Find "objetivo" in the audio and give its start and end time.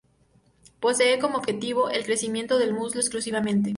1.37-1.91